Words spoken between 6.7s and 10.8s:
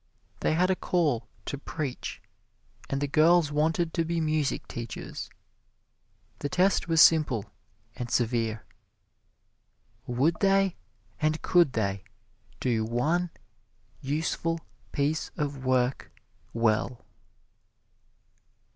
was simple and severe: would they